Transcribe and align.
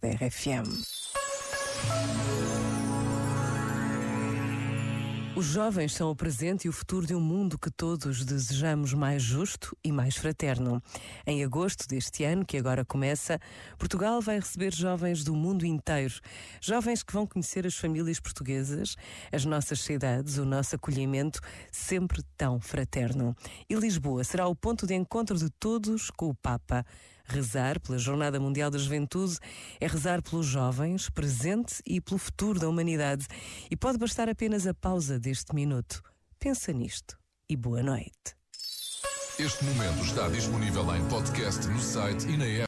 da 0.00 0.08
RFM. 0.08 0.66
Os 5.36 5.44
jovens 5.44 5.92
são 5.92 6.10
o 6.10 6.16
presente 6.16 6.64
e 6.64 6.68
o 6.70 6.72
futuro 6.72 7.06
de 7.06 7.14
um 7.14 7.20
mundo 7.20 7.58
que 7.58 7.70
todos 7.70 8.24
desejamos 8.24 8.94
mais 8.94 9.22
justo 9.22 9.76
e 9.84 9.92
mais 9.92 10.16
fraterno. 10.16 10.82
Em 11.26 11.44
agosto 11.44 11.86
deste 11.86 12.24
ano, 12.24 12.42
que 12.42 12.56
agora 12.56 12.86
começa, 12.86 13.38
Portugal 13.78 14.18
vai 14.22 14.40
receber 14.40 14.72
jovens 14.72 15.22
do 15.22 15.34
mundo 15.34 15.66
inteiro. 15.66 16.14
Jovens 16.58 17.02
que 17.02 17.12
vão 17.12 17.26
conhecer 17.26 17.66
as 17.66 17.76
famílias 17.76 18.18
portuguesas, 18.18 18.96
as 19.30 19.44
nossas 19.44 19.80
cidades, 19.80 20.38
o 20.38 20.46
nosso 20.46 20.74
acolhimento, 20.74 21.38
sempre 21.70 22.22
tão 22.38 22.58
fraterno. 22.58 23.36
E 23.68 23.74
Lisboa 23.74 24.24
será 24.24 24.48
o 24.48 24.56
ponto 24.56 24.86
de 24.86 24.94
encontro 24.94 25.36
de 25.36 25.50
todos 25.50 26.10
com 26.10 26.30
o 26.30 26.34
Papa. 26.34 26.82
Rezar 27.26 27.80
pela 27.80 27.98
Jornada 27.98 28.38
Mundial 28.38 28.70
da 28.70 28.78
Juventude 28.78 29.36
é 29.80 29.86
rezar 29.86 30.22
pelos 30.22 30.46
jovens, 30.46 31.10
presente 31.10 31.82
e 31.84 32.00
pelo 32.00 32.18
futuro 32.18 32.58
da 32.58 32.68
humanidade. 32.68 33.26
E 33.70 33.76
pode 33.76 33.98
bastar 33.98 34.28
apenas 34.28 34.66
a 34.66 34.72
pausa 34.72 35.18
deste 35.18 35.54
minuto. 35.54 36.02
Pensa 36.38 36.72
nisto 36.72 37.18
e 37.48 37.56
boa 37.56 37.82
noite. 37.82 38.36
Este 39.38 39.64
momento 39.64 40.02
está 40.02 40.28
disponível 40.28 40.96
em 40.96 41.04
podcast 41.08 41.66
no 41.66 41.78
site 41.78 42.26
e 42.26 42.38
na 42.38 42.46
app. 42.46 42.64